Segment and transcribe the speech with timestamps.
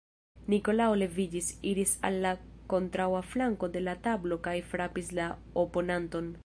[0.53, 2.31] Nikolao leviĝis, iris al la
[2.73, 5.33] kontraŭa flanko de la tablo kaj frapis la
[5.67, 6.39] oponanton.